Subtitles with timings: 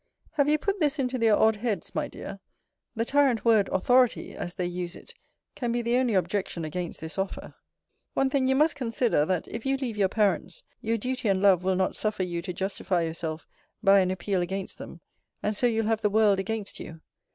[0.31, 2.39] Have you put this into their odd heads, my dear?
[2.95, 5.13] The tyrant word AUTHORITY, as they use it,
[5.53, 7.53] can be the only objection against this offer.
[8.15, 11.63] One thing you must consider, that, if you leave your parents, your duty and love
[11.63, 13.47] will not suffer you to justify yourself
[13.83, 15.01] by an appeal against them;
[15.43, 17.01] and so you'll have the world against you.